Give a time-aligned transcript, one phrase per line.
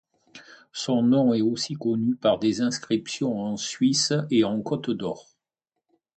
[0.73, 5.29] Son nom est aussi connu par des inscriptions en Suisse et en Côte-d'Or.